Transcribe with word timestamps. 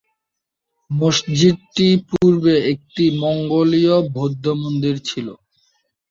মসজিদটি 0.89 1.87
পূর্বে 2.09 2.53
একটি 2.71 3.03
মঙ্গোলিয় 3.21 3.95
বৌদ্ধ 4.15 4.45
মন্দির 4.61 4.95
ছিল। 5.09 5.27